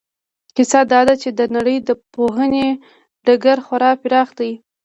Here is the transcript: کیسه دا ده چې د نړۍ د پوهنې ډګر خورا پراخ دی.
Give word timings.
کیسه 0.55 0.79
دا 0.91 0.99
ده 1.07 1.13
چې 1.21 1.29
د 1.39 1.41
نړۍ 1.55 1.77
د 1.87 1.89
پوهنې 2.13 2.67
ډګر 3.25 3.57
خورا 3.65 3.91
پراخ 4.01 4.29
دی. 4.39 4.51